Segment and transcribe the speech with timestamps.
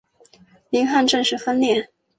[0.71, 1.87] 宁汉正式分裂。